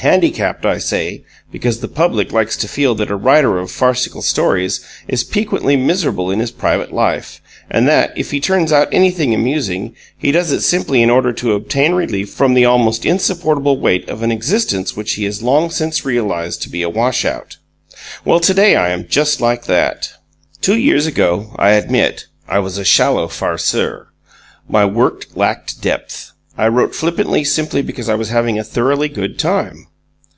Handicapped, 0.00 0.64
I 0.66 0.76
say, 0.78 1.24
because 1.50 1.80
the 1.80 1.88
public 1.88 2.30
likes 2.30 2.54
to 2.58 2.68
feel 2.68 2.94
that 2.96 3.10
a 3.10 3.16
writer 3.16 3.58
of 3.58 3.70
farcical 3.72 4.20
stories 4.22 4.80
is 5.08 5.24
piquantly 5.24 5.74
miserable 5.76 6.30
in 6.30 6.38
his 6.38 6.50
private 6.52 6.92
life, 6.92 7.40
and 7.70 7.88
that, 7.88 8.12
if 8.14 8.30
he 8.30 8.38
turns 8.38 8.72
out 8.72 8.88
anything 8.92 9.34
amusing, 9.34 9.96
he 10.16 10.30
does 10.30 10.52
it 10.52 10.60
simply 10.60 11.02
in 11.02 11.08
order 11.10 11.32
to 11.32 11.54
obtain 11.54 11.92
relief 11.94 12.28
from 12.30 12.52
the 12.54 12.64
almost 12.64 13.06
insupportable 13.06 13.80
weight 13.80 14.06
of 14.08 14.22
an 14.22 14.30
existence 14.30 14.94
which 14.94 15.14
he 15.14 15.24
has 15.24 15.42
long 15.42 15.70
since 15.70 16.04
realized 16.04 16.60
to 16.62 16.68
be 16.70 16.82
a 16.82 16.90
wash 16.90 17.24
out. 17.24 17.56
Well, 18.22 18.38
today 18.38 18.76
I 18.76 18.90
am 18.90 19.08
just 19.08 19.40
like 19.40 19.64
that. 19.64 20.10
Two 20.60 20.76
years 20.76 21.06
ago, 21.06 21.56
I 21.58 21.70
admit, 21.70 22.26
I 22.46 22.58
was 22.60 22.76
a 22.78 22.84
shallow 22.84 23.26
farceur. 23.28 24.08
My 24.68 24.84
work 24.84 25.24
lacked 25.34 25.80
depth. 25.80 26.32
I 26.58 26.68
wrote 26.68 26.94
flippantly 26.94 27.44
simply 27.44 27.82
because 27.82 28.08
I 28.08 28.14
was 28.14 28.30
having 28.30 28.56
a 28.58 28.64
thoroughly 28.64 29.08
good 29.08 29.38
time. 29.38 29.88